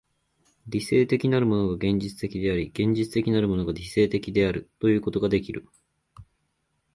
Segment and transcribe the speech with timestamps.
[0.67, 5.69] 理性的なるものが現実的であり、現実的なるものが理性的であるということができる。